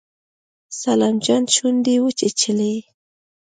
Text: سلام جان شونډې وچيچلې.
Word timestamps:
سلام 0.81 1.15
جان 1.25 1.43
شونډې 1.55 1.95
وچيچلې. 2.01 2.73